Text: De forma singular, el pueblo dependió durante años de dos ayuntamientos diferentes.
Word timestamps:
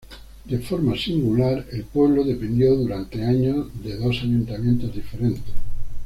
De 0.47 0.57
forma 0.57 0.97
singular, 0.97 1.67
el 1.71 1.83
pueblo 1.83 2.23
dependió 2.23 2.75
durante 2.75 3.23
años 3.23 3.67
de 3.83 3.97
dos 3.97 4.17
ayuntamientos 4.23 4.95
diferentes. 4.95 5.53